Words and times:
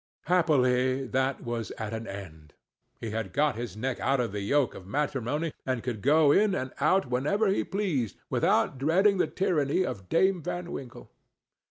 Happily 0.23 1.05
that 1.05 1.43
was 1.43 1.69
at 1.77 1.93
an 1.93 2.07
end; 2.07 2.55
he 2.99 3.11
had 3.11 3.31
got 3.33 3.55
his 3.55 3.77
neck 3.77 3.99
out 3.99 4.19
of 4.19 4.31
the 4.31 4.41
yoke 4.41 4.73
of 4.73 4.87
matrimony, 4.87 5.53
and 5.63 5.83
could 5.83 6.01
go 6.01 6.31
in 6.31 6.55
and 6.55 6.73
out 6.79 7.05
whenever 7.11 7.49
he 7.49 7.63
pleased, 7.63 8.17
without 8.27 8.79
dreading 8.79 9.19
the 9.19 9.27
tyranny 9.27 9.85
of 9.85 10.09
Dame 10.09 10.41
Van 10.41 10.71
Winkle. 10.71 11.11